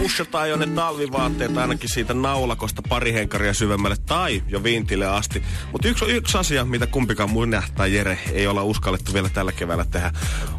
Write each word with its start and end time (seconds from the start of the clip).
Pushataan 0.00 0.50
jo 0.50 0.56
ne 0.56 0.66
talvivaatteet 0.66 1.58
ainakin 1.58 1.88
siitä 1.88 2.14
naulakosta 2.14 2.82
pari 2.88 3.12
henkaria 3.12 3.54
syvemmälle 3.54 3.96
tai 4.06 4.42
jo 4.48 4.64
vintille 4.64 5.06
asti. 5.06 5.42
Mutta 5.72 5.88
yksi, 5.88 6.04
yksi 6.04 6.38
asia, 6.38 6.64
mitä 6.64 6.86
kumpikaan 6.86 7.30
mun 7.30 7.50
tai 7.74 7.94
Jere 7.94 8.18
ei 8.32 8.46
olla 8.46 8.62
uskallettu 8.62 9.14
vielä 9.14 9.28
tällä 9.28 9.52
keväällä 9.52 9.84
tehdä, 9.84 10.12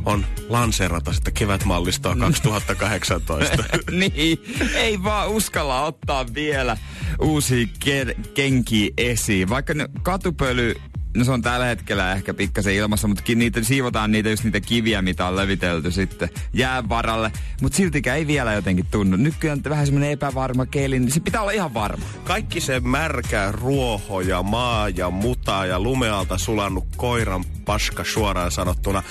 on 0.06 0.26
lanseerata 0.50 1.14
sitä 1.14 1.32
kevätmallistoa 1.32 2.16
2018. 2.26 3.64
niin, 3.92 4.40
ei 4.76 5.04
vaan 5.04 5.30
uskalla 5.30 5.86
ottaa 5.86 6.26
vielä 6.34 6.78
uusia 7.22 7.68
ke- 7.86 8.30
kenkiä 8.34 8.90
esiin. 8.98 9.50
Vaikka 9.50 9.74
ne 9.74 9.90
katupöly 10.04 10.76
No 11.14 11.24
se 11.24 11.32
on 11.32 11.42
tällä 11.42 11.66
hetkellä 11.66 12.12
ehkä 12.12 12.34
pikkasen 12.34 12.74
ilmassa, 12.74 13.08
mutta 13.08 13.24
niitä, 13.36 13.64
siivotaan 13.64 14.12
niitä 14.12 14.30
just 14.30 14.44
niitä 14.44 14.60
kiviä, 14.62 15.02
mitä 15.02 15.28
on 15.28 15.36
levitelty 15.36 15.92
sitten 15.92 16.30
jäävaralle. 16.54 17.32
Mutta 17.62 17.76
siltikään 17.76 18.18
ei 18.18 18.28
vielä 18.28 18.54
jotenkin 18.54 18.86
tunnu. 18.92 19.18
Nykyään 19.18 19.62
vähän 19.70 19.86
semmoinen 19.86 20.12
epävarma 20.12 20.66
keli, 20.66 21.00
niin 21.00 21.12
se 21.12 21.20
pitää 21.20 21.42
olla 21.42 21.52
ihan 21.52 21.74
varma. 21.74 22.06
Kaikki 22.24 22.62
se 22.62 22.80
märkä 22.80 23.52
ruoho 23.52 24.22
ja 24.22 24.44
maa 24.44 24.90
ja 24.90 25.10
muta 25.10 25.66
ja 25.66 25.80
lumealta 25.80 26.38
sulannut 26.38 26.86
koiran 26.98 27.44
paska 27.66 28.04
suoraan 28.04 28.52
sanottuna. 28.52 29.04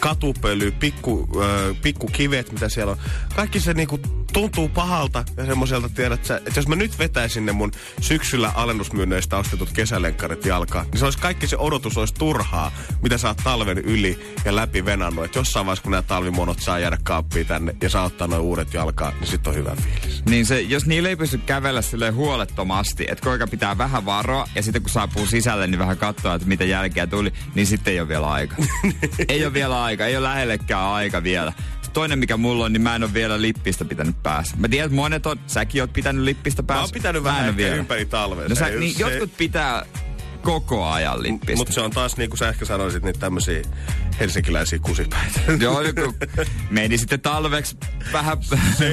Katupöly, 0.00 0.70
pikku, 0.70 1.28
äh, 1.42 1.76
pikku 1.82 2.06
kivet, 2.12 2.52
mitä 2.52 2.68
siellä 2.68 2.92
on. 2.92 2.98
Kaikki 3.36 3.60
se 3.60 3.74
niinku 3.74 4.00
tuntuu 4.32 4.68
pahalta 4.68 5.24
ja 5.36 5.46
semmoiselta 5.46 5.88
tiedät 5.88 6.24
sä, 6.24 6.36
että 6.36 6.52
jos 6.56 6.68
mä 6.68 6.76
nyt 6.76 6.98
vetäisin 6.98 7.46
ne 7.46 7.52
mun 7.52 7.72
syksyllä 8.00 8.52
alennusmyynneistä 8.54 9.36
ostetut 9.36 9.70
kesälenkkarit 9.72 10.44
jalkaan, 10.44 10.86
niin 10.90 10.98
se 10.98 11.04
olisi 11.04 11.18
kaikki 11.18 11.46
se 11.46 11.56
odotus 11.56 11.96
olisi 11.96 12.14
turhaa, 12.14 12.72
mitä 13.02 13.18
sä 13.18 13.28
oot 13.28 13.40
talven 13.44 13.78
yli 13.78 14.34
ja 14.44 14.56
läpi 14.56 14.84
venannut. 14.84 15.24
Että 15.24 15.38
jossain 15.38 15.66
vaiheessa, 15.66 15.82
kun 15.82 15.90
nämä 15.90 16.02
talvimonot 16.02 16.60
saa 16.60 16.78
jäädä 16.78 16.98
kaappiin 17.02 17.46
tänne 17.46 17.76
ja 17.82 17.90
saa 17.90 18.04
ottaa 18.04 18.28
noin 18.28 18.42
uudet 18.42 18.74
jalkaan, 18.74 19.12
niin 19.20 19.26
sitten 19.26 19.50
on 19.50 19.56
hyvä 19.56 19.76
fiilis. 19.76 20.24
Niin 20.24 20.46
se, 20.46 20.60
jos 20.60 20.86
niillä 20.86 21.08
ei 21.08 21.16
pysty 21.16 21.38
kävellä 21.38 21.82
silleen 21.82 22.14
huolettomasti, 22.14 23.06
että 23.08 23.24
koika 23.24 23.46
pitää 23.46 23.78
vähän 23.78 24.06
varoa 24.06 24.48
ja 24.54 24.62
sitten 24.62 24.82
kun 24.82 24.90
saapuu 24.90 25.26
sisälle, 25.26 25.66
niin 25.66 25.78
vähän 25.78 25.98
katsoa, 25.98 26.34
että 26.34 26.48
mitä 26.48 26.64
jälkeä 26.64 27.06
tuli, 27.06 27.32
niin 27.54 27.66
sitten 27.66 27.92
ei 27.92 28.00
ole 28.00 28.08
vielä 28.08 28.30
aika. 28.30 28.56
ei 29.28 29.44
ole 29.44 29.52
vielä 29.52 29.82
aika, 29.82 30.06
ei 30.06 30.16
ole 30.16 30.28
lähellekään 30.28 30.84
aika 30.84 31.22
vielä 31.22 31.52
toinen 31.98 32.18
mikä 32.18 32.36
mulla 32.36 32.64
on, 32.64 32.72
niin 32.72 32.82
mä 32.82 32.94
en 32.94 33.02
ole 33.02 33.14
vielä 33.14 33.40
lippistä 33.42 33.84
pitänyt 33.84 34.22
päässä. 34.22 34.56
Mä 34.56 34.68
tiedän, 34.68 34.86
että 34.86 34.96
monet 34.96 35.26
on, 35.26 35.40
säkin 35.46 35.82
oot 35.82 35.92
pitänyt 35.92 36.24
lippistä 36.24 36.62
päässä. 36.62 36.80
Mä 36.80 36.84
oon 36.84 36.92
pitänyt 36.92 37.22
vähän 37.22 37.56
vielä. 37.56 37.74
ympäri 37.74 38.06
talvea. 38.06 38.48
No 38.48 38.54
sä, 38.54 38.68
niin, 38.68 38.94
se... 38.94 39.00
jotkut 39.00 39.30
pitää 39.36 39.86
koko 40.42 40.86
ajan 40.86 41.22
lippistä. 41.22 41.56
Mutta 41.56 41.72
se 41.72 41.80
on 41.80 41.90
taas 41.90 42.16
niin 42.16 42.30
kuin 42.30 42.38
sä 42.38 42.48
ehkä 42.48 42.64
sanoisit, 42.64 43.02
niin 43.02 43.18
tämmöisiä 43.18 43.62
helsinkiläisiä 44.20 44.78
kusipäitä. 44.78 45.40
Joo, 45.64 45.80
kun 46.04 46.14
meni 46.70 46.98
sitten 46.98 47.20
talveksi 47.20 47.76
vähän 48.12 48.38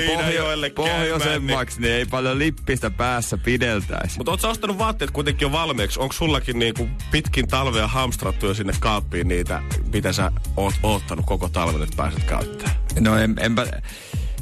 pohjo- 0.08 0.70
pohjoisemmaksi, 0.75 1.81
niin 1.81 1.94
ei 1.94 2.06
paljon 2.06 2.40
lippistä 2.40 2.90
päässä 2.90 3.38
pideltäisi. 3.38 4.18
Mutta 4.18 4.31
ootko 4.31 4.50
ostanut 4.50 4.78
vaatteet 4.78 5.12
kuitenkin 5.12 5.46
jo 5.46 5.52
valmiiksi? 5.52 6.00
Onko 6.00 6.14
sullakin 6.14 6.59
niinku 6.59 6.88
pitkin 7.12 7.47
talvea 7.47 7.88
hamstrattu 7.88 8.46
jo 8.46 8.53
sinne 8.53 8.74
kaappiin 8.80 9.28
niitä, 9.28 9.64
mitä 9.94 10.14
sä 10.14 10.31
oot 10.58 10.74
oottanut 10.84 11.25
koko 11.25 11.50
talven, 11.50 11.84
että 11.84 11.96
pääset 11.97 12.24
käyttämään? 12.24 12.75
No 13.00 13.18
en, 13.18 13.36
enpä, 13.40 13.68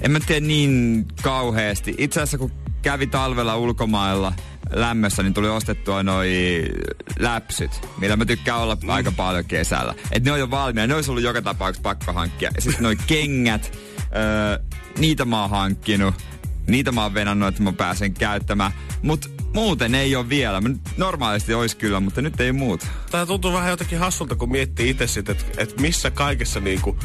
en 0.02 0.12
mä 0.12 0.20
tiedä 0.20 0.46
niin 0.46 1.06
kauheasti. 1.22 1.96
Itse 1.98 2.22
asiassa 2.22 2.38
kun 2.38 2.52
kävi 2.82 3.08
talvella 3.08 3.58
ulkomailla 3.58 4.34
lämmössä, 4.74 5.24
niin 5.24 5.34
tuli 5.34 5.50
ostettua 5.50 6.04
noi 6.04 6.64
läpsyt, 7.20 7.72
millä 7.98 8.16
mä 8.16 8.26
tykkään 8.26 8.60
olla 8.60 8.76
mm. 8.76 8.90
aika 8.90 9.12
paljon 9.12 9.46
kesällä. 9.46 9.96
Et 10.12 10.24
ne 10.24 10.32
on 10.32 10.40
jo 10.40 10.52
valmiina, 10.52 10.88
ne 10.88 10.96
olisi 10.96 11.12
ollut 11.12 11.24
joka 11.24 11.42
tapauksessa 11.42 11.84
pakko 11.84 12.14
hankkia. 12.14 12.52
Ja 12.56 12.62
sitten 12.62 12.84
noi 12.84 12.96
kengät, 13.08 13.80
öö, 14.00 14.60
niitä 14.98 15.26
mä 15.26 15.42
oon 15.42 15.50
hankkinut. 15.50 16.16
Niitä 16.68 16.92
mä 16.92 17.04
oon 17.04 17.14
venannut, 17.14 17.50
että 17.50 17.64
mä 17.64 17.72
pääsen 17.74 18.14
käyttämään. 18.14 18.72
Mutta 19.02 19.30
muuten 19.54 19.96
ei 19.96 20.16
ole 20.16 20.30
vielä. 20.30 20.62
Normaalisti 20.98 21.54
olisi 21.54 21.78
kyllä, 21.78 22.00
mutta 22.00 22.22
nyt 22.22 22.42
ei 22.42 22.52
muuta. 22.52 22.88
Tämä 23.12 23.26
tuntuu 23.26 23.54
vähän 23.54 23.70
jotenkin 23.70 24.00
hassulta, 24.00 24.36
kun 24.36 24.52
miettii 24.52 24.90
itse 24.90 25.08
sitten, 25.08 25.36
että 25.36 25.62
et 25.62 25.80
missä 25.80 26.12
kaikessa 26.12 26.60
niinku 26.60 26.98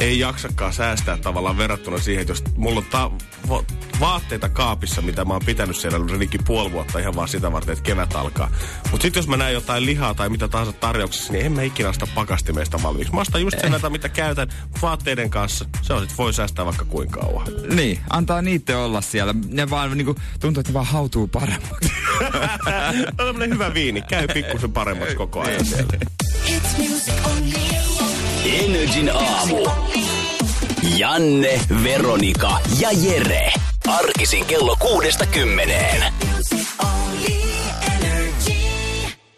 ei 0.00 0.18
jaksakaan 0.18 0.72
säästää 0.72 1.16
tavallaan 1.16 1.58
verrattuna 1.58 1.98
siihen, 1.98 2.20
että 2.20 2.30
jos 2.30 2.42
mulla 2.56 2.78
on 2.78 2.84
ta- 2.90 3.10
va- 3.48 3.64
vaatteita 4.00 4.48
kaapissa, 4.48 5.02
mitä 5.02 5.24
mä 5.24 5.32
oon 5.32 5.42
pitänyt 5.46 5.76
siellä 5.76 5.98
rinikin 6.12 6.44
puoli 6.44 6.72
vuotta 6.72 6.98
ihan 6.98 7.16
vaan 7.16 7.28
sitä 7.28 7.52
varten, 7.52 7.72
että 7.72 7.84
kevät 7.84 8.14
alkaa. 8.16 8.50
Mutta 8.90 9.02
sitten 9.02 9.20
jos 9.20 9.28
mä 9.28 9.36
näen 9.36 9.54
jotain 9.54 9.86
lihaa 9.86 10.14
tai 10.14 10.28
mitä 10.28 10.48
tahansa 10.48 10.72
tarjouksessa, 10.72 11.32
niin 11.32 11.46
en 11.46 11.52
mä 11.52 11.62
ikinä 11.62 11.92
sitä 11.92 12.06
pakastimeista 12.14 12.82
valmiiksi. 12.82 13.14
Mä 13.14 13.20
ostan 13.20 13.40
just 13.40 13.60
sen 13.60 13.70
näitä, 13.70 13.90
mitä 13.90 14.08
käytän 14.08 14.48
vaatteiden 14.82 15.30
kanssa. 15.30 15.64
Se 15.82 15.92
on 15.92 16.08
sit 16.08 16.18
voi 16.18 16.32
säästää 16.32 16.64
vaikka 16.64 16.84
kuinka 16.84 17.20
kauan. 17.20 17.46
Niin, 17.74 17.98
antaa 18.10 18.42
niitä 18.42 18.78
olla 18.78 19.00
siellä. 19.00 19.34
Ne 19.48 19.70
vaan 19.70 19.96
niinku, 19.98 20.14
tuntuu, 20.40 20.60
että 20.60 20.70
ne 20.70 20.74
vaan 20.74 20.86
hautuu 20.86 21.28
paremmaksi. 21.28 21.92
on 23.28 23.50
hyvä 23.50 23.74
viini. 23.74 24.02
Käy 24.02 24.26
pikkusen 24.34 24.72
paremmaksi 24.72 25.14
koko 25.14 25.40
ajan 25.40 25.64
siellä. 25.74 25.98
Energin 28.48 29.10
aamu. 29.14 29.68
Janne, 30.96 31.60
Veronika 31.84 32.60
ja 32.80 32.88
Jere. 32.92 33.52
Arkisin 33.88 34.44
kello 34.44 34.76
kuudesta 34.76 35.26
kymmeneen. 35.26 36.12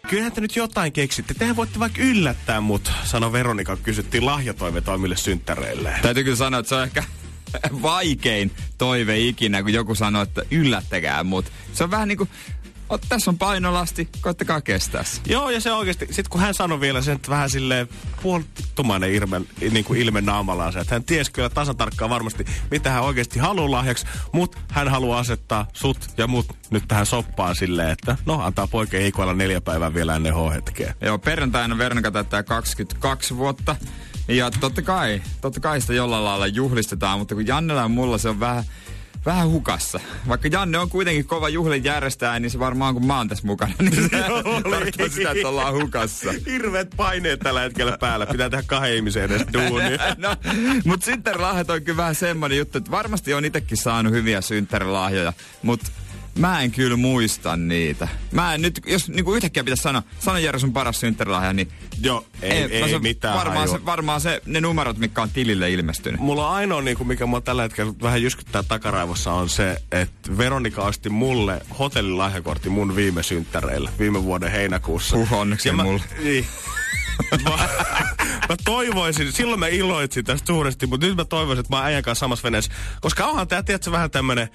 Kyllähän 0.07 0.31
te 0.31 0.41
nyt 0.41 0.55
jotain 0.55 0.91
keksitte. 0.91 1.33
Tehän 1.33 1.55
voitte 1.55 1.79
vaikka 1.79 2.01
yllättää 2.01 2.61
mut, 2.61 2.91
sanoi 3.03 3.31
Veronika, 3.31 3.77
kysyttiin 3.77 4.25
lahjatoimetoimille 4.25 5.17
synttäreille. 5.17 5.93
Täytyy 6.01 6.23
kyllä 6.23 6.37
sanoa, 6.37 6.59
että 6.59 6.69
se 6.69 6.75
on 6.75 6.83
ehkä 6.83 7.03
vaikein 7.81 8.51
toive 8.77 9.19
ikinä, 9.19 9.63
kun 9.63 9.73
joku 9.73 9.95
sanoo, 9.95 10.21
että 10.21 10.41
yllättäkää 10.51 11.23
mut. 11.23 11.51
Se 11.73 11.83
on 11.83 11.91
vähän 11.91 12.07
niin 12.07 12.17
kuin 12.17 12.29
Ot, 12.91 13.01
tässä 13.09 13.31
on 13.31 13.37
painolasti, 13.37 14.09
koittakaa 14.21 14.61
kestää 14.61 15.03
Joo, 15.25 15.49
ja 15.49 15.61
se 15.61 15.71
oikeasti, 15.73 16.07
sit 16.11 16.27
kun 16.27 16.41
hän 16.41 16.53
sanoi 16.53 16.79
vielä 16.79 17.01
sen, 17.01 17.15
että 17.15 17.29
vähän 17.29 17.49
silleen 17.49 17.87
puolittumainen 18.21 19.11
ilme, 19.11 19.41
niin 19.71 19.85
kuin 19.85 20.01
ilme 20.01 20.21
naamallaan 20.21 20.77
että 20.77 20.95
hän 20.95 21.03
ties 21.03 21.29
kyllä 21.29 21.49
tasatarkkaan 21.49 22.09
varmasti, 22.09 22.45
mitä 22.71 22.91
hän 22.91 23.03
oikeasti 23.03 23.39
haluaa 23.39 23.71
lahjaksi, 23.71 24.05
mutta 24.31 24.57
hän 24.69 24.87
haluaa 24.87 25.19
asettaa 25.19 25.67
sut 25.73 25.97
ja 26.17 26.27
mut 26.27 26.45
nyt 26.69 26.83
tähän 26.87 27.05
soppaan 27.05 27.55
silleen, 27.55 27.89
että 27.89 28.17
no, 28.25 28.41
antaa 28.41 28.67
poikien 28.67 29.05
ikoilla 29.05 29.33
neljä 29.33 29.61
päivää 29.61 29.93
vielä 29.93 30.15
ennen 30.15 30.33
H-hetkeä. 30.33 30.93
Joo, 31.01 31.17
perjantaina 31.17 31.77
Veronika 31.77 32.11
täyttää 32.11 32.43
22 32.43 33.37
vuotta. 33.37 33.75
Ja 34.27 34.51
totta 34.51 34.81
kai, 34.81 35.21
totta 35.41 35.59
kai 35.59 35.81
sitä 35.81 35.93
jollain 35.93 36.23
lailla 36.23 36.47
juhlistetaan, 36.47 37.19
mutta 37.19 37.35
kun 37.35 37.47
Jannella 37.47 37.81
ja 37.81 37.87
mulla 37.87 38.17
se 38.17 38.29
on 38.29 38.39
vähän 38.39 38.63
vähän 39.25 39.49
hukassa. 39.49 39.99
Vaikka 40.27 40.47
Janne 40.51 40.77
on 40.77 40.89
kuitenkin 40.89 41.25
kova 41.25 41.49
juhlin 41.49 41.83
järjestää, 41.83 42.39
niin 42.39 42.51
se 42.51 42.59
varmaan 42.59 42.93
kun 42.93 43.05
mä 43.05 43.17
oon 43.17 43.27
tässä 43.27 43.47
mukana, 43.47 43.73
niin 43.79 43.95
se 43.95 44.09
tarkoittaa 44.71 45.09
sitä, 45.09 45.31
että 45.31 45.47
ollaan 45.47 45.73
hukassa. 45.73 46.33
Hirveät 46.45 46.87
paineet 46.97 47.39
tällä 47.39 47.61
hetkellä 47.61 47.97
päällä. 47.97 48.25
Pitää 48.25 48.49
tehdä 48.49 48.63
kahden 48.67 48.95
ihmisen 48.95 49.23
edes 49.23 49.41
duuni. 49.53 49.89
no, 50.17 50.35
mutta 50.85 51.05
synttärilahjat 51.05 51.69
on 51.69 51.83
kyllä 51.83 51.97
vähän 51.97 52.15
semmoinen 52.15 52.57
juttu, 52.57 52.77
että 52.77 52.91
varmasti 52.91 53.33
on 53.33 53.45
itsekin 53.45 53.77
saanut 53.77 54.13
hyviä 54.13 54.41
synttärilahjoja, 54.41 55.33
mutta 55.63 55.91
Mä 56.35 56.61
en 56.61 56.71
kyllä 56.71 56.97
muista 56.97 57.57
niitä. 57.57 58.07
Mä 58.31 58.53
en 58.53 58.61
nyt, 58.61 58.81
jos 58.85 59.09
niinku 59.09 59.33
yhtäkkiä 59.33 59.63
pitäisi 59.63 59.83
sanoa, 59.83 60.03
sano 60.19 60.37
Jere 60.37 60.59
sun 60.59 60.73
paras 60.73 60.99
synttärilahja, 60.99 61.53
niin... 61.53 61.71
Joo, 62.01 62.25
ei, 62.41 62.51
ei, 62.51 62.83
ei 62.83 62.99
mitään 62.99 63.37
varmaan 63.37 63.69
se, 63.69 63.85
varmaan 63.85 64.21
se, 64.21 64.41
ne 64.45 64.61
numerot, 64.61 64.97
mitkä 64.97 65.21
on 65.21 65.29
tilille 65.29 65.71
ilmestynyt. 65.71 66.19
Mulla 66.19 66.49
on 66.49 66.55
ainoa, 66.55 66.81
niinku, 66.81 67.03
mikä 67.03 67.25
mua 67.25 67.41
tällä 67.41 67.61
hetkellä 67.61 67.93
vähän 68.01 68.21
jyskyttää 68.21 68.63
takaraivossa, 68.63 69.31
on 69.31 69.49
se, 69.49 69.77
että 69.91 70.37
Veronika 70.37 70.81
osti 70.81 71.09
mulle 71.09 71.61
hotellilahjakortti 71.79 72.69
mun 72.69 72.95
viime 72.95 73.23
synttäreillä, 73.23 73.91
viime 73.99 74.23
vuoden 74.23 74.51
heinäkuussa. 74.51 75.17
Huh, 75.17 75.33
onneksi 75.33 75.69
ja 75.69 75.73
mä, 75.73 75.83
mulle. 75.83 76.01
Niin, 76.23 76.45
mä, 77.43 77.69
mä 78.49 78.55
toivoisin, 78.65 79.31
silloin 79.31 79.59
mä 79.59 79.67
iloitsin 79.67 80.25
tästä 80.25 80.47
suuresti, 80.47 80.87
mutta 80.87 81.05
nyt 81.07 81.15
mä 81.15 81.25
toivoisin, 81.25 81.59
että 81.59 81.75
mä 81.75 81.83
äijän 81.83 82.03
kanssa 82.03 82.19
samassa 82.19 82.43
veneessä. 82.43 82.71
Koska 83.01 83.25
onhan 83.25 83.47
tää, 83.47 83.63
tiedätkö, 83.63 83.91
vähän 83.91 84.11
tämmönen 84.11 84.49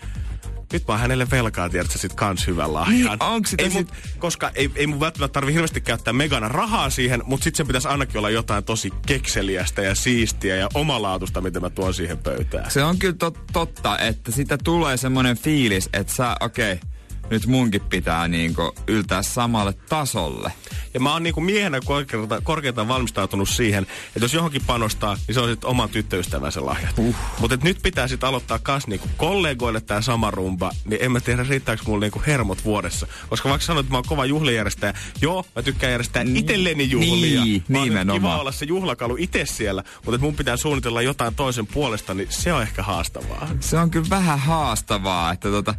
nyt 0.72 0.88
mä 0.88 0.94
oon 0.94 1.00
hänelle 1.00 1.26
velkaa, 1.30 1.70
tiedätkö, 1.70 1.98
sit 1.98 2.14
kans 2.14 2.46
hyvän 2.46 2.74
lahjan. 2.74 2.96
Niin, 2.98 3.22
onks 3.22 3.50
sitä 3.50 3.62
ei 3.62 3.70
mun, 3.70 3.86
sit- 3.86 4.18
Koska 4.18 4.50
ei, 4.54 4.70
ei 4.74 4.86
mun 4.86 5.00
välttämättä 5.00 5.32
tarvi 5.32 5.52
hirveästi 5.52 5.80
käyttää 5.80 6.12
megana 6.12 6.48
rahaa 6.48 6.90
siihen, 6.90 7.22
mutta 7.26 7.44
sit 7.44 7.54
se 7.54 7.64
pitäisi 7.64 7.88
ainakin 7.88 8.18
olla 8.18 8.30
jotain 8.30 8.64
tosi 8.64 8.90
kekseliästä 9.06 9.82
ja 9.82 9.94
siistiä 9.94 10.56
ja 10.56 10.68
omalaatusta, 10.74 11.40
mitä 11.40 11.60
mä 11.60 11.70
tuon 11.70 11.94
siihen 11.94 12.18
pöytään. 12.18 12.70
Se 12.70 12.84
on 12.84 12.98
kyllä 12.98 13.14
tot, 13.18 13.38
totta, 13.52 13.98
että 13.98 14.32
sitä 14.32 14.58
tulee 14.64 14.96
semmoinen 14.96 15.38
fiilis, 15.38 15.88
että 15.92 16.12
sä, 16.12 16.36
okei, 16.40 16.72
okay, 16.72 16.88
nyt 17.30 17.46
munkin 17.46 17.80
pitää 17.80 18.28
niinku 18.28 18.74
yltää 18.86 19.22
samalle 19.22 19.72
tasolle. 19.72 20.52
Ja 20.94 21.00
mä 21.00 21.12
oon 21.12 21.22
niinku 21.22 21.40
miehenä 21.40 21.80
korkeintaan, 21.84 22.42
korkeintaan 22.42 22.88
valmistautunut 22.88 23.48
siihen, 23.48 23.82
että 23.82 24.20
jos 24.20 24.34
johonkin 24.34 24.62
panostaa, 24.66 25.16
niin 25.26 25.34
se 25.34 25.40
on 25.40 25.48
sitten 25.48 25.70
oman 25.70 25.88
tyttöystävänsä 25.88 26.66
lahjat. 26.66 26.98
Uh. 26.98 27.14
Mutta 27.40 27.58
nyt 27.62 27.78
pitää 27.82 28.08
sitten 28.08 28.28
aloittaa 28.28 28.58
kas 28.58 28.86
niinku 28.86 29.08
kollegoille 29.16 29.80
tämä 29.80 30.00
sama 30.00 30.30
rumba, 30.30 30.72
niin 30.84 31.02
en 31.02 31.12
mä 31.12 31.20
tiedä 31.20 31.46
riittääkö 31.48 31.82
mulle 31.86 32.04
niinku 32.06 32.22
hermot 32.26 32.64
vuodessa. 32.64 33.06
Koska 33.28 33.48
vaikka 33.48 33.66
sanoit, 33.66 33.84
että 33.84 33.92
mä 33.94 33.96
oon 33.98 34.04
kova 34.08 34.24
juhlijärjestäjä, 34.24 34.94
joo, 35.20 35.44
mä 35.56 35.62
tykkään 35.62 35.90
järjestää 35.90 36.24
itselleni 36.34 36.90
juhlia. 36.90 37.44
Niin, 37.44 37.64
Mä 37.68 37.78
nimenomaan. 37.84 38.20
kiva 38.20 38.40
olla 38.40 38.52
se 38.52 38.64
juhlakalu 38.64 39.16
itse 39.18 39.46
siellä, 39.46 39.84
mutta 40.04 40.20
mun 40.20 40.34
pitää 40.34 40.56
suunnitella 40.56 41.02
jotain 41.02 41.34
toisen 41.34 41.66
puolesta, 41.66 42.14
niin 42.14 42.28
se 42.30 42.52
on 42.52 42.62
ehkä 42.62 42.82
haastavaa. 42.82 43.48
Se 43.60 43.78
on 43.78 43.90
kyllä 43.90 44.10
vähän 44.10 44.38
haastavaa, 44.38 45.32
että 45.32 45.48
tota, 45.50 45.74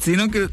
siinä 0.00 0.22
on 0.22 0.30
kyllä... 0.30 0.48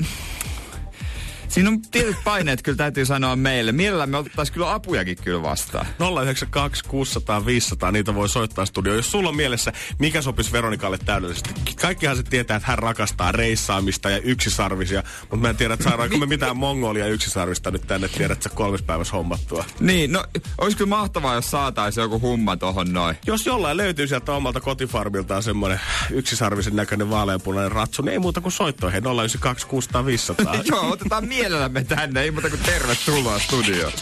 Siinä 1.54 1.70
on 1.70 1.82
tietyt 1.82 2.16
paineet 2.24 2.62
kyllä 2.62 2.76
täytyy 2.78 3.06
sanoa 3.06 3.36
meille. 3.36 3.72
Mielellään 3.72 4.10
me 4.10 4.18
otettaisiin 4.18 4.54
kyllä 4.54 4.74
apujakin 4.74 5.18
kyllä 5.24 5.42
vastaan. 5.42 5.86
092 6.22 6.84
600 6.84 7.46
500, 7.46 7.92
niitä 7.92 8.16
voi 8.16 8.30
soittaa 8.30 8.66
studioon. 8.66 8.98
Jos 8.98 9.12
sulla 9.12 9.30
on 9.30 9.36
mielessä, 9.36 9.74
mikä 10.00 10.22
sopisi 10.22 10.52
Veronikalle 10.52 10.98
täydellisesti. 10.98 11.50
Kaikkihan 11.82 12.16
se 12.16 12.24
tietää, 12.24 12.58
että 12.58 12.68
hän 12.68 12.80
rakastaa 12.80 13.32
reissaamista 13.32 14.10
ja 14.10 14.18
yksisarvisia, 14.18 15.04
mutta 15.22 15.36
mä 15.38 15.50
en 15.50 15.58
tiedä, 15.58 15.74
että 15.74 15.84
saadaanko 15.84 16.18
me 16.18 16.26
mitään 16.26 16.58
mongolia 16.58 17.08
yksisarvista 17.08 17.72
nyt 17.72 17.88
tänne, 17.88 18.08
tiedät 18.08 18.42
sä 18.42 18.50
kolmes 18.50 18.82
päivässä 18.82 19.14
hommattua. 19.18 19.66
Niin, 19.80 20.12
no 20.12 20.24
olisi 20.58 20.78
kyllä 20.78 20.90
mahtavaa, 20.90 21.36
jos 21.36 21.52
saataisiin 21.52 22.02
joku 22.02 22.20
humma 22.20 22.58
tohon 22.58 22.94
noin. 22.94 23.18
Jos 23.26 23.46
jollain 23.46 23.78
löytyy 23.78 24.08
sieltä 24.08 24.32
omalta 24.32 24.62
kotifarmiltaan 24.62 25.44
semmoinen 25.44 25.80
yksisarvisen 26.12 26.76
näköinen 26.76 27.10
vaaleanpunainen 27.10 27.72
ratsu, 27.72 28.02
niin 28.02 28.14
ei 28.14 28.20
muuta 28.20 28.42
kuin 28.42 28.52
soittoihin 28.52 29.04
092 29.04 29.68
600 29.68 30.06
500. 30.06 30.56
Joo, 30.66 30.90
otetaan 30.92 31.26
mielellämme 31.44 31.84
tänne. 31.84 32.22
Ei 32.22 32.32
muuta 32.32 32.50
kuin 32.50 32.62
tervetuloa 32.62 33.40
studioon. 33.40 33.94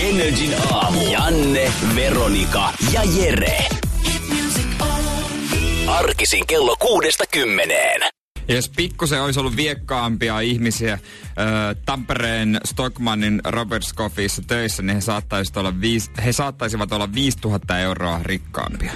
Energin 0.00 0.54
aamu. 0.72 1.12
Janne, 1.12 1.72
Veronika 1.94 2.72
ja 2.92 3.00
Jere. 3.04 3.68
Arkisin 5.86 6.46
kello 6.46 6.76
kuudesta 6.76 7.24
kymmeneen. 7.32 8.00
Jos 8.48 8.70
pikkusen 8.76 9.22
olisi 9.22 9.40
ollut 9.40 9.56
viekkaampia 9.56 10.40
ihmisiä 10.40 10.92
äh, 10.92 11.00
Tampereen 11.86 12.60
Stockmannin 12.64 13.40
Robert 13.44 13.82
Scoffissa 13.82 14.42
töissä, 14.46 14.82
niin 14.82 14.94
he 14.94 15.00
saattaisivat 15.00 15.56
olla, 15.56 15.80
viis, 15.80 16.10
he 16.24 16.32
saattaisivat 16.32 16.92
olla 16.92 17.12
5000 17.12 17.78
euroa 17.78 18.20
rikkaampia. 18.22 18.92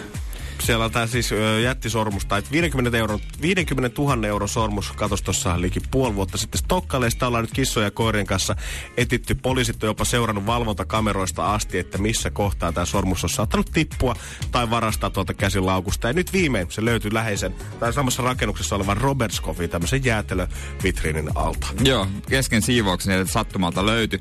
Siellä 0.60 0.90
tää 0.90 1.06
siis 1.06 1.32
ö, 1.32 1.60
jättisormus, 1.60 2.26
tai 2.26 2.42
50, 2.50 2.98
euro, 2.98 3.20
50 3.42 4.02
000 4.02 4.26
euro 4.26 4.46
sormus, 4.46 4.92
katos 4.92 5.22
tuossa 5.22 5.60
liki 5.60 5.80
puoli 5.90 6.14
vuotta 6.14 6.38
sitten 6.38 6.58
Stokkaleista 6.58 7.26
ollaan 7.26 7.44
nyt 7.44 7.52
kissojen 7.52 7.86
ja 7.86 7.90
koirien 7.90 8.26
kanssa 8.26 8.56
etitty. 8.96 9.34
Poliisit 9.34 9.82
on 9.82 9.86
jopa 9.86 10.04
seurannut 10.04 10.46
valvontakameroista 10.46 11.54
asti, 11.54 11.78
että 11.78 11.98
missä 11.98 12.30
kohtaa 12.30 12.72
tämä 12.72 12.84
sormus 12.84 13.24
on 13.24 13.30
saattanut 13.30 13.70
tippua 13.72 14.16
tai 14.50 14.70
varastaa 14.70 15.10
tuolta 15.10 15.34
käsilaukusta. 15.34 16.06
Ja 16.06 16.12
nyt 16.12 16.32
viimein 16.32 16.70
se 16.70 16.84
löytyy 16.84 17.14
läheisen, 17.14 17.54
tai 17.80 17.92
samassa 17.92 18.22
rakennuksessa 18.22 18.76
olevan 18.76 18.96
Robert 18.96 19.32
Scoffin, 19.32 19.70
tämmöisen 19.70 20.04
jäätelövitriinin 20.04 21.30
alta. 21.34 21.66
Joo, 21.84 22.06
kesken 22.28 22.62
siivouksen 22.62 23.28
sattumalta 23.28 23.86
löytyi. 23.86 24.20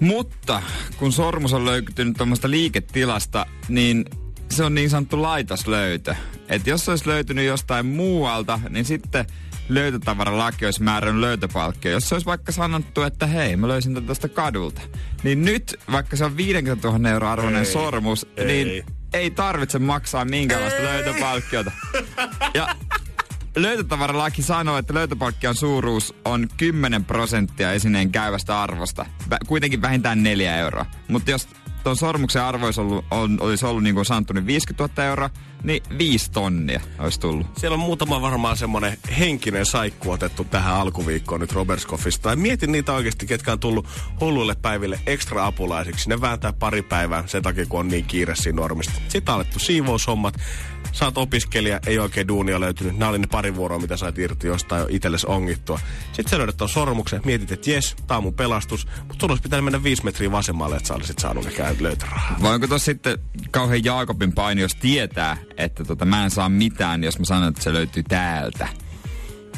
Mutta 0.00 0.62
kun 0.96 1.12
sormus 1.12 1.52
on 1.52 1.64
löytynyt 1.64 2.16
tuommoista 2.16 2.50
liiketilasta, 2.50 3.46
niin 3.68 4.04
se 4.50 4.64
on 4.64 4.74
niin 4.74 4.90
sanottu 4.90 5.22
laitoslöytö. 5.22 6.14
Et 6.48 6.66
jos 6.66 6.84
se 6.84 6.90
olisi 6.90 7.08
löytynyt 7.08 7.46
jostain 7.46 7.86
muualta, 7.86 8.60
niin 8.70 8.84
sitten 8.84 9.26
löytötavaralaki 9.68 10.64
olisi 10.64 10.82
määrännyt 10.82 11.20
löytöpalkkio. 11.20 11.90
Jos 11.92 12.08
se 12.08 12.14
olisi 12.14 12.26
vaikka 12.26 12.52
sanottu, 12.52 13.02
että 13.02 13.26
hei, 13.26 13.56
mä 13.56 13.68
löysin 13.68 13.94
tätä 13.94 14.06
tuosta 14.06 14.28
kadulta. 14.28 14.80
Niin 15.22 15.44
nyt, 15.44 15.80
vaikka 15.92 16.16
se 16.16 16.24
on 16.24 16.36
50 16.36 16.88
000 16.88 17.10
euroa 17.10 17.32
arvoinen 17.32 17.64
Ei, 17.64 17.72
sormus, 17.72 18.26
ei. 18.36 18.46
niin 18.46 18.84
ei 19.12 19.30
tarvitse 19.30 19.78
maksaa 19.78 20.24
minkäänlaista 20.24 20.82
löytöpalkkiota. 20.82 21.70
Ja 22.54 22.68
löytötavaralaki 23.56 24.42
sanoo, 24.42 24.78
että 24.78 24.94
löytöpalkkion 24.94 25.54
suuruus 25.54 26.14
on 26.24 26.48
10 26.56 27.04
prosenttia 27.04 27.72
esineen 27.72 28.12
käyvästä 28.12 28.62
arvosta. 28.62 29.06
Vä- 29.30 29.46
kuitenkin 29.46 29.82
vähintään 29.82 30.22
4 30.22 30.56
euroa. 30.56 30.86
Mutta 31.08 31.30
jos 31.30 31.48
tuon 31.86 31.96
sormuksen 31.96 32.42
arvo 32.42 32.66
olisi 32.66 32.80
ollut, 32.80 33.04
on, 33.10 33.38
olisi 33.40 33.66
ollut 33.66 33.82
niin 33.82 33.94
kuin 33.94 34.04
sanottu, 34.04 34.32
niin 34.32 34.46
50 34.46 34.88
000 34.96 35.08
euroa, 35.08 35.30
niin 35.62 35.82
5 35.98 36.30
tonnia 36.30 36.80
olisi 36.98 37.20
tullut. 37.20 37.46
Siellä 37.56 37.74
on 37.74 37.80
muutama 37.80 38.22
varmaan 38.22 38.56
semmoinen 38.56 38.98
henkinen 39.18 39.66
saikku 39.66 40.10
otettu 40.10 40.44
tähän 40.44 40.74
alkuviikkoon 40.74 41.40
nyt 41.40 41.52
Robert 41.52 41.80
Scoffista. 41.80 42.30
Ja 42.30 42.36
mietin 42.36 42.72
niitä 42.72 42.92
oikeasti, 42.92 43.26
ketkä 43.26 43.52
on 43.52 43.60
tullut 43.60 43.86
hulluille 44.20 44.54
päiville 44.62 45.00
ekstra 45.06 45.46
apulaisiksi. 45.46 46.08
Ne 46.08 46.20
vääntää 46.20 46.52
pari 46.52 46.82
päivää 46.82 47.24
sen 47.26 47.42
takia, 47.42 47.66
kun 47.66 47.80
on 47.80 47.88
niin 47.88 48.04
kiire 48.04 48.36
siinä 48.36 48.56
normista. 48.56 48.92
Sitten 49.08 49.32
on 49.32 49.36
alettu 49.36 49.58
siivoushommat. 49.58 50.34
Sä 50.92 51.04
oot 51.04 51.18
opiskelija, 51.18 51.80
ei 51.86 51.98
oikein 51.98 52.28
duunia 52.28 52.60
löytynyt. 52.60 52.98
Nämä 52.98 53.08
oli 53.08 53.18
ne 53.18 53.26
pari 53.26 53.56
vuoroa, 53.56 53.78
mitä 53.78 53.96
sait 53.96 54.18
irti 54.18 54.46
jostain 54.46 54.80
jo 54.80 54.86
itsellesi 54.90 55.26
ongittua. 55.26 55.80
Sitten 56.06 56.30
sä 56.30 56.38
löydät 56.38 56.56
ton 56.56 56.68
sormuksen, 56.68 57.20
mietit, 57.24 57.52
että 57.52 57.70
jes, 57.70 57.96
tää 58.06 58.16
on 58.16 58.22
mun 58.22 58.34
pelastus. 58.34 58.86
Mutta 58.98 59.16
sun 59.20 59.30
olisi 59.30 59.42
pitänyt 59.42 59.64
mennä 59.64 59.82
viisi 59.82 60.04
metriä 60.04 60.32
vasemmalle, 60.32 60.76
että 60.76 60.88
sä 60.88 60.94
olisit 60.94 61.18
saanut 61.18 61.44
ne 61.44 61.50
käy 61.50 61.76
löytörahaa. 61.80 62.36
Vai 62.42 62.54
onko 62.54 62.66
tuossa 62.66 62.84
sitten 62.84 63.18
kauhean 63.50 63.84
Jaakobin 63.84 64.32
paini, 64.32 64.60
jos 64.60 64.74
tietää, 64.74 65.36
että 65.56 65.84
tota, 65.84 66.04
mä 66.04 66.24
en 66.24 66.30
saa 66.30 66.48
mitään, 66.48 67.04
jos 67.04 67.18
mä 67.18 67.24
sanon, 67.24 67.48
että 67.48 67.62
se 67.62 67.72
löytyy 67.72 68.02
täältä. 68.02 68.68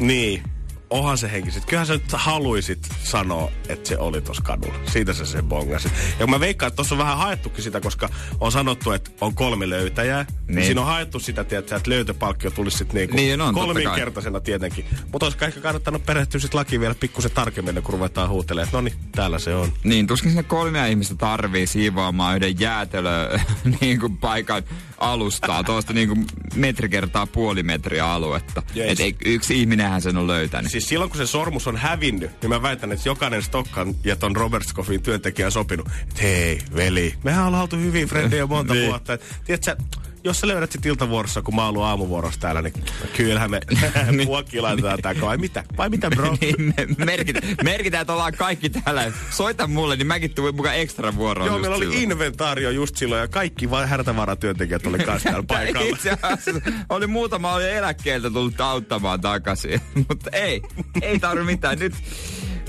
Niin. 0.01 0.43
Onhan 0.91 1.19
se 1.19 1.33
henkiset. 1.33 1.65
Kyllähän 1.65 1.87
sä 1.87 1.93
nyt 1.93 2.13
haluisit 2.13 2.89
sanoa, 3.03 3.51
että 3.69 3.89
se 3.89 3.99
oli 3.99 4.21
tossa 4.21 4.43
kadulla. 4.43 4.79
Siitä 4.87 5.13
sä 5.13 5.27
sen 5.27 5.45
bongasit. 5.45 5.93
Ja 6.11 6.19
kun 6.19 6.31
mä 6.31 6.41
veikkaan, 6.41 6.69
että 6.69 6.77
tossa 6.77 6.95
on 6.95 6.99
vähän 6.99 7.19
haettukin 7.19 7.65
sitä, 7.65 7.81
koska 7.81 8.09
on 8.41 8.53
sanottu, 8.53 8.91
että 8.93 9.11
on 9.21 9.35
kolme 9.35 9.71
löytäjää. 9.71 10.23
Niin. 10.25 10.55
Niin. 10.55 10.67
siinä 10.67 10.81
on 10.81 10.87
haettu 10.87 11.21
sitä, 11.21 11.45
tiedätkö, 11.45 11.77
että 11.77 11.91
löytöpalkkio 11.91 12.51
tulisi 12.51 12.79
sitten 12.79 12.97
niinku 12.97 13.17
Niin 13.17 13.41
on, 13.41 13.55
kolminkertaisena 13.55 14.41
tietenkin. 14.41 14.85
Mutta 15.13 15.27
olisiko 15.27 15.45
ehkä 15.45 15.61
kannattanut 15.61 16.07
perehtyä 16.07 16.41
sit 16.41 16.55
lakiin 16.55 16.81
vielä 16.81 16.95
pikkusen 16.95 17.31
tarkemmin, 17.31 17.75
kuin 17.75 17.93
ruvetaan 17.93 18.29
huutelemaan, 18.29 18.65
että 18.65 18.77
no 18.77 18.81
niin, 18.81 18.95
täällä 19.13 19.39
se 19.39 19.55
on. 19.55 19.73
Niin, 19.85 20.07
tuskin 20.07 20.31
sinne 20.31 20.43
kolmea 20.43 20.87
ihmistä 20.87 21.15
tarvii 21.15 21.67
siivoamaan 21.67 22.37
yhden 22.37 22.61
jäätelö 22.61 23.39
niin 23.81 24.01
kuin 24.01 24.17
paikan 24.17 24.63
alustaa, 25.01 25.65
tuosta 25.65 25.93
niin 25.93 26.09
kuin 26.09 26.27
metri 26.55 26.89
kertaa 26.89 27.27
puoli 27.27 27.63
metriä 27.63 28.13
aluetta. 28.13 28.63
Jees. 28.75 28.93
Et 28.93 29.01
ei, 29.01 29.17
yksi 29.25 29.61
ihminenhän 29.61 30.03
sen 30.03 30.17
on 30.17 30.27
löytänyt. 30.27 30.71
Siis 30.73 30.89
silloin, 30.89 31.11
kun 31.11 31.19
se 31.19 31.27
sormus 31.27 31.67
on 31.67 31.77
hävinnyt, 31.77 32.31
niin 32.43 32.51
mä 32.51 32.63
väitän, 32.63 32.93
että 32.93 33.09
jokainen 33.09 33.43
Stokkan 33.43 33.95
ja 34.05 34.17
ton 34.17 34.37
Robert 34.37 34.65
Scoffin 34.67 35.03
työntekijä 35.03 35.47
on 35.47 35.53
sopinut, 35.53 35.87
että 36.03 36.23
hei, 36.23 36.59
veli, 36.77 37.15
mehän 37.25 37.47
ollaan 37.47 37.63
oltu 37.63 37.77
hyvin 37.77 38.09
frendejä 38.09 38.47
monta 38.47 38.75
Niin. 38.75 38.87
vuotta. 38.87 39.13
Et, 39.13 39.25
tiedätkö, 39.45 39.77
jos 40.25 40.41
sä 40.41 40.47
löydät 40.47 40.73
sit 40.73 40.87
iltavuorossa, 40.87 41.43
kun 41.43 41.55
mä 41.55 41.63
oon 41.63 41.69
ollut 41.69 41.83
aamuvuorossa 41.83 42.41
täällä, 42.41 42.63
niin 42.63 42.73
kyllähän 43.17 43.51
me 43.51 43.61
puokki 44.27 44.61
laitetaan 44.61 44.99
tää. 45.03 45.15
Vai 45.21 45.39
mitä? 45.39 45.65
Vai 45.77 45.91
mitä, 45.91 46.11
bro? 46.11 46.37
niin, 46.41 46.75
me 46.99 47.05
merkitään, 47.05 47.57
merkitään, 47.65 48.01
että 48.01 48.13
ollaan 48.13 48.33
kaikki 48.33 48.71
täällä. 48.71 49.13
Soita 49.31 49.67
mulle, 49.67 49.97
niin 49.97 50.07
mäkin 50.07 50.35
tulen 50.35 50.57
mukaan 50.57 50.77
ekstra 50.77 51.15
vuoroon. 51.17 51.47
Joo, 51.47 51.59
meillä 51.59 51.77
oli 51.77 51.85
silloin. 51.85 52.03
inventaario 52.03 52.71
just 52.71 52.97
silloin 52.97 53.21
ja 53.21 53.29
kaikki 53.29 53.71
vain 53.71 53.89
härtävaratyöntekijät 53.89 54.87
oli 54.87 54.99
kanssa 54.99 55.29
täällä 55.29 55.47
paikalla. 55.47 55.89
Itse 55.89 56.17
asiassa 56.23 56.71
oli 56.89 57.07
muutama 57.07 57.53
oli 57.53 57.71
eläkkeeltä 57.71 58.31
tullut 58.31 58.61
auttamaan 58.61 59.21
takaisin. 59.21 59.81
Mutta 60.09 60.31
ei, 60.33 60.63
ei 61.03 61.19
tarvi 61.19 61.45
mitään. 61.45 61.79
Nyt, 61.79 61.95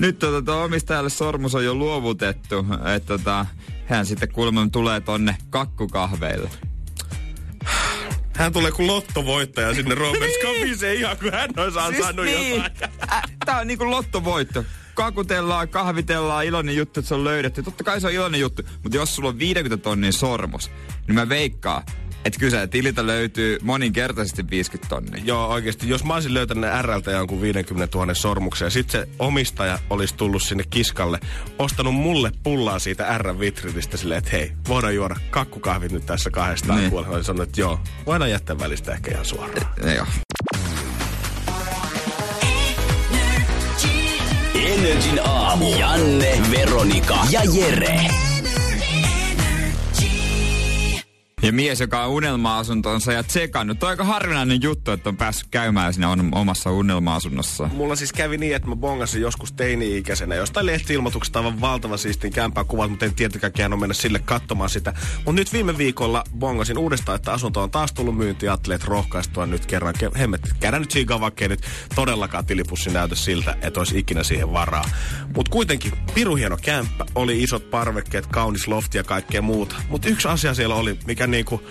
nyt 0.00 0.18
tota, 0.18 0.42
tuo 0.42 0.64
omistajalle 0.64 1.10
sormus 1.10 1.54
on 1.54 1.64
jo 1.64 1.74
luovutettu. 1.74 2.66
Että 2.94 3.18
tota, 3.18 3.46
hän 3.86 4.06
sitten 4.06 4.32
kuulemma 4.32 4.68
tulee 4.72 5.00
tonne 5.00 5.36
kakkukahveille. 5.50 6.50
Hän 8.40 8.52
tulee 8.52 8.72
kuin 8.72 8.86
lottovoittaja 8.86 9.74
sinne 9.74 9.94
Robert 9.94 10.32
Scoffiseen 10.40 10.96
ihan 10.96 11.16
kuin 11.16 11.32
hän 11.32 11.50
olisi 11.56 11.78
ansainnut 11.78 12.26
jotain. 12.26 12.62
Ä, 13.12 13.22
tää 13.44 13.58
on 13.58 13.66
niinku 13.66 13.90
lottovoitto. 13.90 14.64
Kakutellaan, 14.94 15.68
kahvitellaan, 15.68 16.44
iloinen 16.44 16.76
juttu, 16.76 17.00
että 17.00 17.08
se 17.08 17.14
on 17.14 17.24
löydetty. 17.24 17.62
Totta 17.62 17.84
kai 17.84 18.00
se 18.00 18.06
on 18.06 18.12
iloinen 18.12 18.40
juttu, 18.40 18.62
mutta 18.82 18.96
jos 18.96 19.16
sulla 19.16 19.28
on 19.28 19.38
50 19.38 19.82
tonnin 19.82 20.12
sormus, 20.12 20.70
niin 21.06 21.14
mä 21.14 21.28
veikkaan, 21.28 21.82
Että 22.24 22.40
kyse 22.40 22.66
tililtä 22.66 23.06
löytyy 23.06 23.58
moninkertaisesti 23.62 24.50
50 24.50 24.88
tonnia. 24.88 25.22
Joo, 25.24 25.48
oikeasti. 25.48 25.88
Jos 25.88 26.04
mä 26.04 26.14
olisin 26.14 26.34
löytänyt 26.34 26.70
RLtä 26.82 27.10
jonkun 27.10 27.40
50 27.40 27.98
000 27.98 28.14
sormuksen 28.14 28.66
ja 28.66 28.70
sitten 28.70 29.00
se 29.00 29.08
omistaja 29.18 29.78
olisi 29.90 30.14
tullut 30.14 30.42
sinne 30.42 30.64
kiskalle, 30.70 31.20
ostanut 31.58 31.94
mulle 31.94 32.32
pullaa 32.42 32.78
siitä 32.78 33.18
R-vitrinistä 33.18 33.96
silleen, 33.96 34.18
että 34.18 34.30
hei, 34.30 34.52
voidaan 34.68 34.94
juoda 34.94 35.16
kakkukahvit 35.30 35.92
nyt 35.92 36.06
tässä 36.06 36.30
kahdestaan 36.30 36.78
niin. 36.78 36.90
puolella. 36.90 37.14
Olisin 37.14 37.26
sanonut, 37.26 37.48
että 37.48 37.60
joo, 37.60 37.80
voidaan 38.06 38.30
jättää 38.30 38.58
välistä 38.58 38.92
ehkä 38.92 39.10
ihan 39.10 39.24
suoraan. 39.24 39.66
E, 39.84 39.94
joo. 39.94 40.06
Energin 44.54 45.20
aamu. 45.24 45.74
Janne, 45.78 46.42
Veronika 46.50 47.18
ja 47.30 47.40
Jere. 47.54 48.29
Ja 51.42 51.52
mies, 51.52 51.80
joka 51.80 52.04
on 52.04 52.10
unelma-asuntonsa 52.10 53.12
ja 53.12 53.22
tsekannut. 53.22 53.78
Toi 53.78 53.86
on 53.86 53.90
aika 53.90 54.04
harvinainen 54.04 54.62
juttu, 54.62 54.90
että 54.90 55.08
on 55.08 55.16
päässyt 55.16 55.48
käymään 55.50 55.94
siinä 55.94 56.08
omassa 56.32 56.70
unelma-asunnossa. 56.70 57.70
Mulla 57.72 57.96
siis 57.96 58.12
kävi 58.12 58.38
niin, 58.38 58.56
että 58.56 58.68
mä 58.68 58.76
bongasin 58.76 59.22
joskus 59.22 59.52
teini-ikäisenä 59.52 60.34
jostain 60.34 60.66
lehti-ilmoituksesta 60.66 61.38
aivan 61.38 61.60
valtava 61.60 61.96
siistin 61.96 62.32
kämpää 62.32 62.64
kuvat, 62.64 62.90
mutta 62.90 63.04
en 63.04 63.14
tietenkään 63.14 63.72
ole 63.72 63.80
mennä 63.80 63.94
sille 63.94 64.18
katsomaan 64.18 64.70
sitä. 64.70 64.92
Mutta 65.16 65.32
nyt 65.32 65.52
viime 65.52 65.78
viikolla 65.78 66.24
bongasin 66.38 66.78
uudestaan, 66.78 67.16
että 67.16 67.32
asunto 67.32 67.62
on 67.62 67.70
taas 67.70 67.92
tullut 67.92 68.16
myynti 68.16 68.46
että 68.46 68.86
rohkaistua 68.86 69.46
nyt 69.46 69.66
kerran. 69.66 69.94
Hemmet, 70.18 70.54
käydä 70.60 70.78
nyt 70.78 70.90
siinä 70.90 71.20
vaikka 71.20 71.48
nyt 71.48 71.62
todellakaan 71.94 72.46
tilipussi 72.46 72.90
näytä 72.90 73.14
siltä, 73.14 73.56
että 73.62 73.80
olisi 73.80 73.98
ikinä 73.98 74.22
siihen 74.22 74.52
varaa. 74.52 74.84
Mutta 75.36 75.50
kuitenkin, 75.50 75.92
piru 76.14 76.34
hieno 76.34 76.56
kämppä, 76.62 77.06
oli 77.14 77.42
isot 77.42 77.70
parvekkeet, 77.70 78.26
kaunis 78.26 78.68
lofti 78.68 78.98
ja 78.98 79.04
kaikkea 79.04 79.42
muuta. 79.42 79.76
Mutta 79.88 80.08
yksi 80.08 80.28
asia 80.28 80.54
siellä 80.54 80.74
oli, 80.74 80.98
mikä 81.06 81.26
niinku 81.30 81.62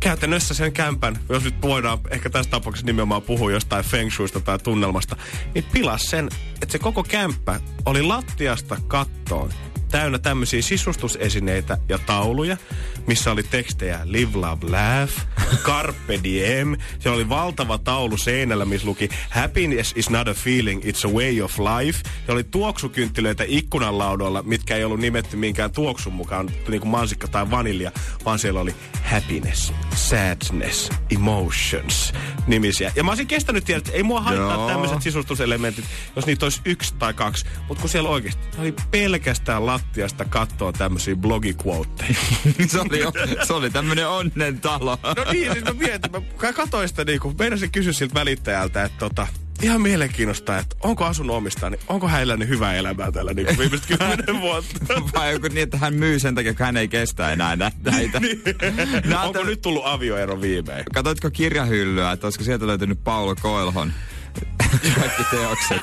käytännössä 0.00 0.54
sen 0.54 0.72
kämpän, 0.72 1.18
jos 1.28 1.44
nyt 1.44 1.62
voidaan 1.62 1.98
ehkä 2.10 2.30
tässä 2.30 2.50
tapauksessa 2.50 2.86
nimenomaan 2.86 3.22
puhua 3.22 3.50
jostain 3.50 3.84
feng 3.84 4.10
shuista 4.10 4.40
tai 4.40 4.58
tunnelmasta, 4.58 5.16
niin 5.54 5.64
pilas 5.72 6.02
sen, 6.02 6.28
että 6.54 6.72
se 6.72 6.78
koko 6.78 7.02
kämppä 7.02 7.60
oli 7.86 8.02
lattiasta 8.02 8.76
kattoon 8.88 9.50
täynnä 9.88 10.18
tämmöisiä 10.18 10.62
sisustusesineitä 10.62 11.78
ja 11.88 11.98
tauluja, 11.98 12.56
missä 13.06 13.32
oli 13.32 13.42
tekstejä 13.42 14.00
Live, 14.04 14.38
Love, 14.38 14.66
Laugh, 14.70 15.12
Carpe 15.66 16.20
Diem. 16.24 16.76
Se 16.98 17.10
oli 17.10 17.28
valtava 17.28 17.78
taulu 17.78 18.16
seinällä, 18.16 18.64
missä 18.64 18.86
luki 18.86 19.08
Happiness 19.30 19.92
is 19.96 20.10
not 20.10 20.28
a 20.28 20.34
feeling, 20.34 20.84
it's 20.84 21.10
a 21.10 21.12
way 21.12 21.40
of 21.40 21.58
life. 21.58 21.98
Se 22.26 22.32
oli 22.32 22.44
tuoksukynttilöitä 22.44 23.44
ikkunanlaudoilla, 23.46 24.42
mitkä 24.42 24.76
ei 24.76 24.84
ollut 24.84 25.00
nimetty 25.00 25.36
minkään 25.36 25.72
tuoksun 25.72 26.12
mukaan, 26.12 26.50
niin 26.68 26.80
kuin 26.80 26.90
mansikka 26.90 27.28
tai 27.28 27.50
vanilja, 27.50 27.92
vaan 28.24 28.38
siellä 28.38 28.60
oli 28.60 28.74
Happiness, 29.02 29.72
Sadness, 29.94 30.90
Emotions 31.10 32.12
nimisiä. 32.46 32.92
Ja 32.96 33.04
mä 33.04 33.10
olisin 33.10 33.26
kestänyt 33.26 33.64
tiedä, 33.64 33.78
että 33.78 33.92
ei 33.92 34.02
mua 34.02 34.20
haittaa 34.20 34.66
tämmöiset 34.66 35.02
sisustuselementit, 35.02 35.84
jos 36.16 36.26
niitä 36.26 36.46
olisi 36.46 36.60
yksi 36.64 36.94
tai 36.98 37.14
kaksi. 37.14 37.46
Mutta 37.68 37.80
kun 37.80 37.90
siellä 37.90 38.08
oikeasti 38.08 38.42
oli 38.58 38.74
pelkästään 38.90 39.66
lattiasta 39.78 40.24
kattoa 40.24 40.72
tämmöisiä 40.72 41.16
blogiquoteja. 41.16 42.14
se, 42.68 42.80
oli, 42.80 43.00
se 43.46 43.52
oli 43.52 43.70
tämmönen 43.70 44.08
onnen 44.08 44.60
talo. 44.60 44.98
no 45.02 45.32
niin, 45.32 45.52
siis 45.52 45.64
mä 45.64 45.72
mietin, 45.72 46.12
mä 46.12 46.52
katsoin 46.52 46.88
sitä 46.88 47.04
niinku, 47.04 47.34
meidän 47.38 47.58
kysyä 47.72 47.92
siltä 47.92 48.14
välittäjältä, 48.14 48.84
että 48.84 48.98
tota, 48.98 49.26
ihan 49.62 49.80
mielenkiinnosta, 49.80 50.58
että 50.58 50.76
onko 50.82 51.04
asunut 51.04 51.36
omistaa, 51.36 51.70
niin 51.70 51.80
onko 51.88 52.08
hän 52.08 52.22
elänyt 52.22 52.48
hyvää 52.48 52.74
elämää 52.74 53.12
tällä 53.12 53.34
niin 53.34 53.58
viimeiset 53.58 53.86
kymmenen 53.86 54.40
vuotta. 54.46 55.02
Vai 55.14 55.34
onko 55.34 55.48
niin, 55.48 55.62
että 55.62 55.78
hän 55.78 55.94
myy 55.94 56.18
sen 56.18 56.34
takia, 56.34 56.50
että 56.50 56.64
hän 56.64 56.76
ei 56.76 56.88
kestä 56.88 57.32
enää 57.32 57.56
näitä. 57.56 57.90
niin. 58.20 58.42
onko 59.24 59.44
nyt 59.44 59.62
tullut 59.62 59.86
avioero 59.86 60.40
viimein? 60.40 60.84
Katoitko 60.94 61.30
kirjahyllyä, 61.30 62.12
että 62.12 62.26
olisiko 62.26 62.44
sieltä 62.44 62.66
löytynyt 62.66 63.04
Paulo 63.04 63.34
Koelhon 63.42 63.92
kaikki 64.94 65.24
teokset? 65.30 65.82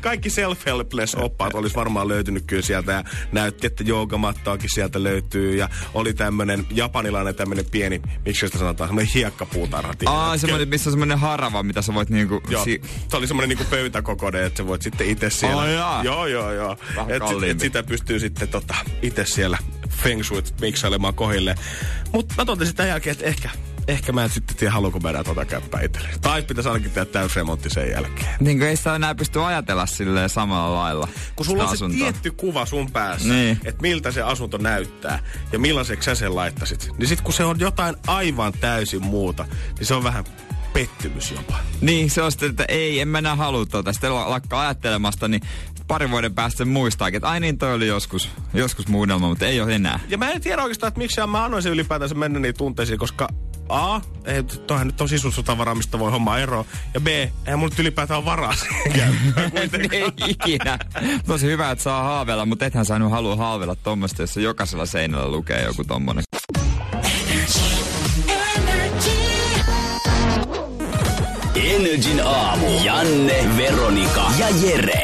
Kaikki 0.00 0.28
self-helpless-oppaat 0.28 1.54
olisi 1.54 1.76
varmaan 1.76 2.08
löytynyt 2.08 2.44
kyllä 2.46 2.62
sieltä 2.62 2.92
ja 2.92 3.04
näytti, 3.32 3.66
että 3.66 3.84
joogamattaakin 3.84 4.70
sieltä 4.74 5.02
löytyy 5.02 5.56
ja 5.56 5.68
oli 5.94 6.14
tämmönen 6.14 6.66
japanilainen 6.70 7.34
tämmönen 7.34 7.64
pieni, 7.70 8.02
miksi 8.24 8.46
sitä 8.46 8.58
sanotaan, 8.58 8.88
semmoinen 8.88 9.12
hiekkapuutarha. 9.14 9.94
Aa, 10.06 10.36
semmoinen, 10.36 10.68
missä 10.68 10.90
on 10.90 10.92
semmoinen 10.92 11.18
harava, 11.18 11.62
mitä 11.62 11.82
sä 11.82 11.94
voit 11.94 12.10
niinku... 12.10 12.42
Joo, 12.48 12.64
si- 12.64 12.82
se 13.08 13.16
oli 13.16 13.26
semmoinen 13.26 13.48
niinku 13.48 13.64
pöytäkokoinen, 13.70 14.44
että 14.44 14.56
sä 14.56 14.66
voit 14.66 14.82
sitten 14.82 15.08
itse 15.08 15.30
siellä... 15.30 15.62
Oh, 15.62 15.68
jaa. 15.68 16.04
Joo, 16.04 16.26
joo, 16.26 16.52
joo. 16.52 16.76
Et, 17.08 17.28
sit, 17.28 17.42
et 17.42 17.60
sitä 17.60 17.82
pystyy 17.82 18.18
sitten 18.18 18.48
tota, 18.48 18.74
itse 19.02 19.24
siellä 19.24 19.58
feng 19.88 20.22
shuit 20.24 20.54
miksailemaan 20.60 21.14
kohille. 21.14 21.54
Mutta 22.12 22.34
mä 22.38 22.44
totesin 22.44 22.74
tämän 22.74 22.88
jälkeen, 22.88 23.12
että 23.12 23.24
ehkä 23.24 23.50
ehkä 23.88 24.12
mä 24.12 24.24
en 24.24 24.30
sitten 24.30 24.56
tiedä, 24.56 24.72
haluanko 24.72 25.00
mä 25.00 25.10
enää 25.10 25.24
tota 25.24 25.44
käppää 25.44 25.80
itselleni. 25.80 26.18
Tai 26.20 26.42
pitäisi 26.42 26.68
ainakin 26.68 26.90
tehdä 26.90 27.04
täysremontti 27.04 27.70
sen 27.70 27.90
jälkeen. 27.90 28.36
Niin 28.40 28.58
kuin 28.58 28.68
ei 28.68 28.76
sitä 28.76 28.96
enää 28.96 29.14
pysty 29.14 29.44
ajatella 29.44 29.86
silleen 29.86 30.28
samalla 30.28 30.78
lailla. 30.78 31.08
Kun 31.36 31.46
sulla 31.46 31.62
on 31.62 31.68
asuntoa. 31.68 31.98
se 31.98 32.04
tietty 32.04 32.30
kuva 32.30 32.66
sun 32.66 32.90
päässä, 32.90 33.28
niin. 33.28 33.60
että 33.64 33.82
miltä 33.82 34.10
se 34.10 34.22
asunto 34.22 34.58
näyttää 34.58 35.18
ja 35.52 35.58
millaiseksi 35.58 36.04
sä 36.04 36.14
sen 36.14 36.34
laittasit. 36.34 36.90
Niin 36.98 37.08
sit 37.08 37.20
kun 37.20 37.34
se 37.34 37.44
on 37.44 37.60
jotain 37.60 37.96
aivan 38.06 38.52
täysin 38.52 39.04
muuta, 39.04 39.46
niin 39.78 39.86
se 39.86 39.94
on 39.94 40.04
vähän 40.04 40.24
pettymys 40.72 41.30
jopa. 41.30 41.56
Niin, 41.80 42.10
se 42.10 42.22
on 42.22 42.32
sitten, 42.32 42.50
että 42.50 42.64
ei, 42.68 43.00
en 43.00 43.08
mä 43.08 43.18
enää 43.18 43.36
halua 43.36 43.66
tuota. 43.66 43.92
Sitten 43.92 44.14
lakkaa 44.14 44.60
ajattelemasta, 44.60 45.28
niin 45.28 45.42
parin 45.86 46.10
vuoden 46.10 46.34
päästä 46.34 46.58
sen 46.58 46.68
muistaakin, 46.68 47.16
että 47.16 47.28
ai 47.28 47.40
niin, 47.40 47.58
toi 47.58 47.74
oli 47.74 47.86
joskus, 47.86 48.28
joskus 48.54 48.88
muunnelma, 48.88 49.28
mutta 49.28 49.46
ei 49.46 49.60
ole 49.60 49.74
enää. 49.74 50.00
Ja 50.08 50.18
mä 50.18 50.30
en 50.30 50.40
tiedä 50.40 50.62
oikeastaan, 50.62 50.88
että 50.88 50.98
miksi 50.98 51.20
mä 51.26 51.44
annoin 51.44 51.62
sen 51.62 51.72
ylipäätänsä 51.72 52.14
mennä 52.14 52.38
niin 52.38 52.54
tunteisiin, 52.54 52.98
koska 52.98 53.28
A, 53.68 54.00
ei, 54.24 54.42
toihan 54.42 54.86
nyt 54.86 55.00
on 55.00 55.08
sisustavaraa, 55.08 55.74
mistä 55.74 55.98
voi 55.98 56.10
homma 56.10 56.38
eroa. 56.38 56.64
Ja 56.94 57.00
B, 57.00 57.06
ei 57.06 57.30
mulla 57.56 57.68
nyt 57.68 57.78
ylipäätään 57.78 58.18
ole 58.18 58.24
varaa 58.24 58.54
Ei 59.92 60.12
ikinä. 60.26 60.78
Tosi 61.26 61.46
hyvä, 61.46 61.70
että 61.70 61.84
saa 61.84 62.02
haaveilla, 62.02 62.46
mutta 62.46 62.66
ethän 62.66 62.84
sä 62.84 62.98
nyt 62.98 63.10
halua 63.10 63.36
haaveilla 63.36 63.76
tuommoista, 63.76 64.22
jos 64.22 64.36
jokaisella 64.36 64.86
seinällä 64.86 65.28
lukee 65.28 65.62
joku 65.62 65.84
tommonen. 65.84 66.24
Energin 71.54 72.20
aamu. 72.24 72.66
Janne, 72.84 73.56
Veronika 73.56 74.32
ja 74.38 74.48
Jere 74.48 75.03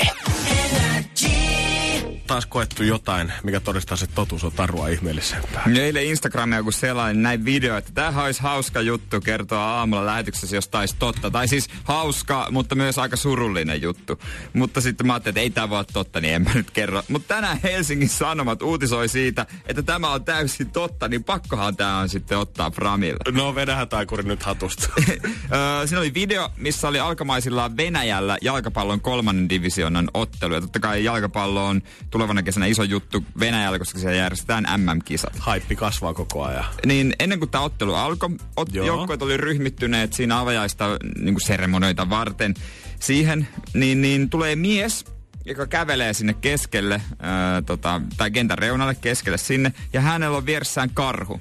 taas 2.30 2.46
koettu 2.46 2.82
jotain, 2.82 3.32
mikä 3.42 3.60
todistaa, 3.60 3.98
että 4.02 4.14
totuus 4.14 4.44
on 4.44 4.52
tarua 4.52 4.88
ihmeellisempää. 4.88 5.62
Eilen 5.80 6.04
Instagramia 6.04 6.62
kun 6.62 6.72
selain 6.72 7.22
näin 7.22 7.44
video, 7.44 7.76
että 7.76 7.92
tämä 7.94 8.24
olisi 8.24 8.42
hauska 8.42 8.80
juttu 8.80 9.20
kertoa 9.20 9.64
aamulla 9.64 10.06
lähetyksessä, 10.06 10.56
jos 10.56 10.68
taisi 10.68 10.96
totta. 10.98 11.30
Tai 11.30 11.48
siis 11.48 11.68
hauska, 11.84 12.48
mutta 12.50 12.74
myös 12.74 12.98
aika 12.98 13.16
surullinen 13.16 13.82
juttu. 13.82 14.20
Mutta 14.52 14.80
sitten 14.80 15.06
mä 15.06 15.12
ajattelin, 15.12 15.32
että 15.32 15.40
ei 15.40 15.50
tämä 15.50 15.70
voi 15.70 15.78
olla 15.78 15.88
totta, 15.92 16.20
niin 16.20 16.34
en 16.34 16.42
mä 16.42 16.50
nyt 16.54 16.70
kerro. 16.70 17.02
Mutta 17.08 17.34
tänään 17.34 17.60
Helsingin 17.62 18.08
Sanomat 18.08 18.62
uutisoi 18.62 19.08
siitä, 19.08 19.46
että 19.66 19.82
tämä 19.82 20.12
on 20.12 20.24
täysin 20.24 20.70
totta, 20.70 21.08
niin 21.08 21.24
pakkohan 21.24 21.76
tämä 21.76 21.98
on 21.98 22.08
sitten 22.08 22.38
ottaa 22.38 22.70
Framille. 22.70 23.32
No 23.32 23.54
vedähän 23.54 23.88
taikuri 23.88 24.22
nyt 24.22 24.42
hatusta. 24.42 24.88
Siinä 25.86 26.00
oli 26.00 26.14
video, 26.14 26.50
missä 26.56 26.88
oli 26.88 26.98
alkamaisillaan 27.00 27.76
Venäjällä 27.76 28.38
jalkapallon 28.42 29.00
kolmannen 29.00 29.48
divisionan 29.48 30.08
ottelu. 30.14 30.54
Ja 30.54 30.60
totta 30.60 30.80
kai 30.80 31.04
jalkapallo 31.04 31.66
on 31.66 31.82
tulevana 32.20 32.42
kesänä 32.42 32.66
iso 32.66 32.82
juttu 32.82 33.24
Venäjällä, 33.40 33.78
koska 33.78 33.98
siellä 33.98 34.16
järjestetään 34.16 34.66
MM-kisat. 34.76 35.32
Haippi 35.38 35.76
kasvaa 35.76 36.14
koko 36.14 36.44
ajan. 36.44 36.64
Niin 36.86 37.14
ennen 37.18 37.38
kuin 37.38 37.50
tämä 37.50 37.64
ottelu 37.64 37.94
alkoi, 37.94 38.28
ot- 38.60 38.74
joukkueet 38.74 39.22
oli 39.22 39.36
ryhmittyneet 39.36 40.12
siinä 40.12 40.40
avajaista 40.40 40.98
niin 41.18 41.40
seremonioita 41.40 42.10
varten 42.10 42.54
siihen, 43.00 43.48
niin, 43.74 44.02
niin 44.02 44.30
tulee 44.30 44.56
mies, 44.56 45.04
joka 45.44 45.66
kävelee 45.66 46.12
sinne 46.12 46.34
keskelle, 46.34 47.02
ää, 47.18 47.62
tota, 47.62 48.00
tai 48.16 48.30
kentän 48.30 48.58
reunalle 48.58 48.94
keskelle 48.94 49.38
sinne, 49.38 49.72
ja 49.92 50.00
hänellä 50.00 50.36
on 50.36 50.46
vieressään 50.46 50.90
karhu. 50.94 51.40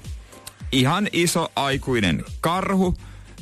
Ihan 0.72 1.08
iso 1.12 1.52
aikuinen 1.56 2.24
karhu, 2.40 2.94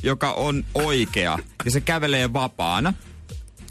joka 0.02 0.33
on 0.33 0.64
oikea, 0.75 1.38
ja 1.64 1.71
se 1.71 1.80
kävelee 1.80 2.33
vapaana. 2.33 2.95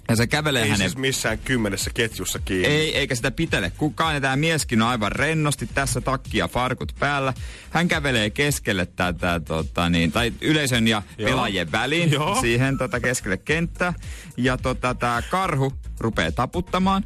Ja 0.10 0.16
se 0.16 0.28
kävelee 0.28 0.64
ei 0.64 0.70
hänen... 0.70 0.90
siis 0.90 0.98
missään 0.98 1.40
kymmenessä 1.40 1.92
ketjussa 1.94 2.40
kiinni. 2.40 2.68
Ei, 2.68 2.98
eikä 2.98 3.16
sitä 3.16 3.32
pitele 3.32 3.72
kukaan. 3.78 4.14
Ja 4.14 4.22
tämä 4.22 4.36
mieskin 4.36 4.82
on 4.82 4.88
aivan 4.88 5.12
rennosti 5.12 5.68
tässä 5.74 6.02
takkia 6.02 6.48
farkut 6.48 6.96
päällä. 7.00 7.34
Hän 7.70 7.88
kävelee 7.88 8.30
keskelle 8.30 8.86
tätä, 8.86 9.42
tota, 9.46 9.90
niin, 9.90 10.12
tai 10.12 10.34
yleisön 10.42 10.88
ja 10.88 11.02
Joo. 11.18 11.30
pelaajien 11.30 11.72
väliin 11.72 12.12
Joo. 12.12 12.42
siihen 12.42 12.78
tota, 12.78 13.00
keskelle 13.00 13.38
kenttää. 13.38 13.94
Ja 14.38 14.58
tota, 14.58 14.96
tämä 14.96 15.22
karhu 15.30 15.74
rupeaa 16.00 16.32
taputtamaan. 16.32 17.04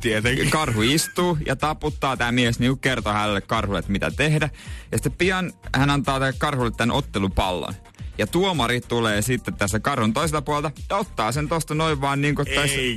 Tietenkin. 0.00 0.50
Karhu 0.50 0.82
istuu 0.82 1.38
ja 1.46 1.56
taputtaa. 1.56 2.16
Tämä 2.16 2.32
mies 2.32 2.58
niin 2.58 2.78
kertoo 2.78 3.12
hänelle 3.12 3.40
karhulle, 3.40 3.78
että 3.78 3.92
mitä 3.92 4.10
tehdä. 4.10 4.50
Ja 4.92 4.98
sitten 4.98 5.12
pian 5.12 5.52
hän 5.74 5.90
antaa 5.90 6.18
tälle 6.18 6.34
karhulle 6.38 6.70
tämän 6.70 6.96
ottelupallon. 6.96 7.74
Ja 8.18 8.26
tuomari 8.26 8.80
tulee 8.80 9.22
sitten 9.22 9.54
tässä 9.54 9.80
karhun 9.80 10.12
toiselta 10.12 10.42
puolta 10.42 10.70
ja 10.90 10.96
ottaa 10.96 11.32
sen 11.32 11.48
tosta 11.48 11.74
noin 11.74 12.00
vaan 12.00 12.20
niin 12.20 12.34
kuin 12.34 12.48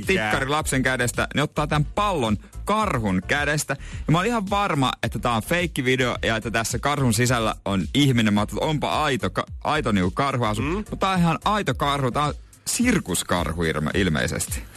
tikkari 0.06 0.46
lapsen 0.46 0.82
kädestä. 0.82 1.28
Ne 1.34 1.42
ottaa 1.42 1.66
tämän 1.66 1.84
pallon 1.84 2.36
karhun 2.64 3.22
kädestä. 3.26 3.76
Ja 4.06 4.12
mä 4.12 4.18
olin 4.18 4.28
ihan 4.28 4.50
varma, 4.50 4.92
että 5.02 5.18
tää 5.18 5.32
on 5.32 5.42
feikki 5.42 5.84
video 5.84 6.16
ja 6.22 6.36
että 6.36 6.50
tässä 6.50 6.78
karhun 6.78 7.14
sisällä 7.14 7.54
on 7.64 7.84
ihminen. 7.94 8.34
Mä 8.34 8.42
että 8.42 8.56
onpa 8.60 9.04
aito, 9.04 9.30
ka, 9.30 9.46
aito 9.64 9.92
niinku 9.92 10.10
karhuasu. 10.10 10.62
Mm. 10.62 10.68
Mutta 10.68 10.96
tää 10.96 11.10
on 11.10 11.18
ihan 11.18 11.38
aito 11.44 11.74
karhu. 11.74 12.10
Tää 12.10 12.24
on 12.24 12.34
sirkuskarhu 12.66 13.62
ilmeisesti. 13.94 14.69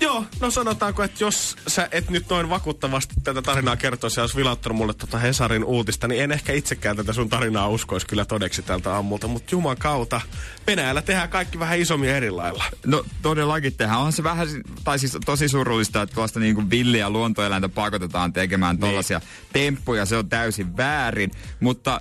Joo, 0.00 0.24
no 0.40 0.50
sanotaanko, 0.50 1.02
että 1.02 1.24
jos 1.24 1.56
sä 1.66 1.88
et 1.92 2.10
nyt 2.10 2.28
noin 2.30 2.50
vakuuttavasti 2.50 3.14
tätä 3.24 3.42
tarinaa 3.42 3.76
kertoisi 3.76 4.20
ja 4.20 4.22
olisi 4.22 4.36
vilauttanut 4.36 4.78
mulle 4.78 4.94
tota 4.94 5.18
Hesarin 5.18 5.64
uutista, 5.64 6.08
niin 6.08 6.22
en 6.22 6.32
ehkä 6.32 6.52
itsekään 6.52 6.96
tätä 6.96 7.12
sun 7.12 7.28
tarinaa 7.28 7.68
uskoisi 7.68 8.06
kyllä 8.06 8.24
todeksi 8.24 8.62
tältä 8.62 8.96
ammulta. 8.96 9.28
Mutta 9.28 9.54
juman 9.54 9.76
kautta, 9.76 10.20
Venäjällä 10.66 11.02
tehdään 11.02 11.28
kaikki 11.28 11.58
vähän 11.58 11.78
isommin 11.78 12.10
eri 12.10 12.30
lailla. 12.30 12.64
No 12.86 13.04
todellakin 13.22 13.74
tehdään. 13.74 13.98
Onhan 13.98 14.12
se 14.12 14.22
vähän, 14.22 14.48
tai 14.84 14.98
siis 14.98 15.18
tosi 15.24 15.48
surullista, 15.48 16.02
että 16.02 16.14
tuosta 16.14 16.40
niin 16.40 16.54
kuin 16.54 16.70
villiä 16.70 17.10
luontoeläintä 17.10 17.68
pakotetaan 17.68 18.32
tekemään 18.32 18.78
tollaisia 18.78 19.18
niin. 19.18 19.28
temppuja. 19.52 20.06
Se 20.06 20.16
on 20.16 20.28
täysin 20.28 20.76
väärin. 20.76 21.30
Mutta 21.60 22.00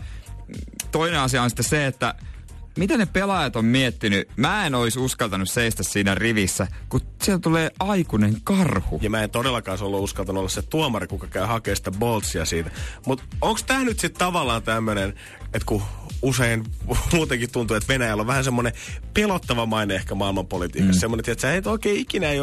toinen 0.91 1.19
asia 1.19 1.43
on 1.43 1.50
sitten 1.50 1.65
se, 1.65 1.85
että 1.85 2.15
mitä 2.77 2.98
ne 2.98 3.06
pelaajat 3.06 3.56
on 3.56 3.65
miettinyt? 3.65 4.30
Mä 4.36 4.65
en 4.65 4.75
olisi 4.75 5.00
uskaltanut 5.00 5.50
seistä 5.50 5.84
siinä 5.84 6.15
rivissä, 6.15 6.68
kun 6.89 7.01
siellä 7.22 7.39
tulee 7.39 7.72
aikuinen 7.80 8.38
karhu. 8.44 9.00
Ja 9.01 9.10
mä 9.10 9.24
en 9.24 9.30
todellakaan 9.30 9.84
ollut 9.84 10.03
uskaltanut 10.03 10.39
olla 10.39 10.50
se 10.50 10.62
tuomari, 10.62 11.08
kuka 11.08 11.27
käy 11.27 11.46
hakemaan 11.46 11.77
sitä 11.77 11.92
boltsia 11.92 12.46
siitä. 12.46 12.72
Mutta 13.06 13.24
onko 13.42 13.60
tämä 13.65 13.84
nyt 13.84 14.00
sitten 14.00 14.20
tavallaan 14.20 14.63
tämmöinen, 14.63 15.10
että 15.44 15.65
kun 15.65 15.84
usein 16.22 16.63
muutenkin 17.13 17.51
tuntuu, 17.51 17.77
että 17.77 17.94
Venäjällä 17.94 18.22
on 18.22 18.27
vähän 18.27 18.44
semmoinen 18.44 18.74
pelottava 19.13 19.65
maine 19.65 19.96
ehkä 19.96 20.15
maailmanpolitiikassa. 20.15 20.94
Mm. 20.94 21.00
Semmoinen, 21.00 21.32
että 21.32 21.42
sä 21.42 21.56
et 21.56 21.68
oikein 21.68 21.98
ikinä 21.98 22.30
ei 22.30 22.39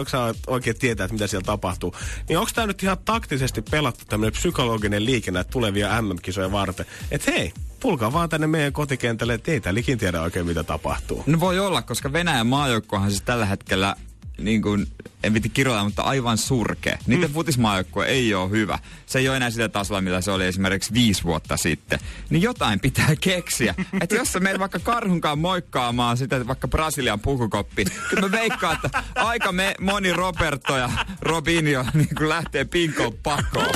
oikein 0.46 0.78
tietää, 0.78 1.04
että 1.04 1.12
mitä 1.12 1.26
siellä 1.26 1.46
tapahtuu. 1.46 1.94
Niin 2.28 2.38
onko 2.38 2.50
tämä 2.54 2.66
nyt 2.66 2.82
ihan 2.82 2.98
taktisesti 3.04 3.62
pelattu 3.62 4.04
tämmöinen 4.08 4.32
psykologinen 4.32 5.04
liikenne 5.04 5.44
tulevia 5.44 6.02
MM-kisoja 6.02 6.52
varten? 6.52 6.86
Että 7.10 7.30
hei, 7.30 7.52
tulkaa 7.80 8.12
vaan 8.12 8.28
tänne 8.28 8.46
meidän 8.46 8.72
kotikentälle, 8.72 9.34
että 9.34 9.50
ei 9.50 9.60
täällä 9.60 9.80
tiedä 9.98 10.22
oikein 10.22 10.46
mitä 10.46 10.64
tapahtuu. 10.64 11.22
No 11.26 11.40
voi 11.40 11.58
olla, 11.58 11.82
koska 11.82 12.12
Venäjän 12.12 12.46
maajoukkohan 12.46 13.10
siis 13.10 13.22
tällä 13.22 13.46
hetkellä 13.46 13.96
niin 14.40 14.62
kuin, 14.62 14.86
en 15.24 15.34
viti 15.34 15.48
kirjoilla, 15.48 15.84
mutta 15.84 16.02
aivan 16.02 16.38
surkea. 16.38 16.98
Niiden 17.06 17.30
mm. 17.30 17.34
futismaajoukkue 17.34 18.06
ei 18.06 18.34
ole 18.34 18.50
hyvä. 18.50 18.78
Se 19.06 19.18
ei 19.18 19.28
ole 19.28 19.36
enää 19.36 19.50
sitä 19.50 19.68
tasolla, 19.68 20.00
mitä 20.00 20.20
se 20.20 20.30
oli 20.30 20.46
esimerkiksi 20.46 20.94
viisi 20.94 21.24
vuotta 21.24 21.56
sitten. 21.56 21.98
Niin 22.30 22.42
jotain 22.42 22.80
pitää 22.80 23.14
keksiä. 23.20 23.74
että 24.00 24.14
jos 24.14 24.32
sä 24.32 24.40
menet 24.40 24.58
vaikka 24.58 24.78
karhunkaan 24.78 25.38
moikkaamaan 25.38 26.16
sitä 26.16 26.46
vaikka 26.46 26.68
Brasilian 26.68 27.20
pukukoppi, 27.20 27.84
kyllä 28.10 28.28
mä 28.28 28.30
veikkaan, 28.30 28.78
että 28.84 29.02
aika 29.14 29.52
me, 29.52 29.74
moni 29.80 30.12
Roberto 30.12 30.76
ja 30.76 30.90
Robinho 31.20 31.84
niin 31.94 32.28
lähtee 32.28 32.64
pinkoon 32.64 33.12
pakoon. 33.22 33.74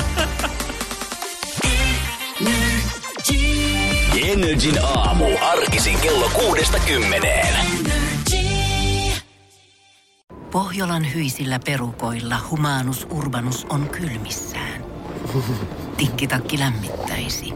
Energin 4.34 4.84
aamu. 4.84 5.24
Arkisin 5.40 5.98
kello 5.98 6.28
kuudesta 6.28 6.78
kymmeneen. 6.78 7.56
Pohjolan 10.50 11.14
hyisillä 11.14 11.58
perukoilla 11.66 12.36
humanus 12.50 13.06
urbanus 13.10 13.66
on 13.68 13.88
kylmissään. 13.88 14.84
Tikkitakki 15.96 16.58
lämmittäisi. 16.58 17.52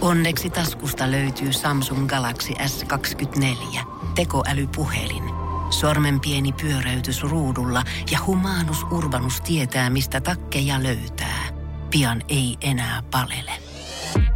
Onneksi 0.00 0.50
taskusta 0.50 1.10
löytyy 1.10 1.52
Samsung 1.52 2.06
Galaxy 2.08 2.52
S24. 2.52 3.78
Tekoälypuhelin. 4.14 5.24
Sormen 5.70 6.20
pieni 6.20 6.52
pyöräytys 6.52 7.22
ruudulla 7.22 7.82
ja 8.10 8.18
humanus 8.26 8.82
urbanus 8.90 9.40
tietää, 9.40 9.90
mistä 9.90 10.20
takkeja 10.20 10.82
löytää. 10.82 11.44
Pian 11.90 12.22
ei 12.28 12.56
enää 12.60 13.02
palele. 13.10 13.63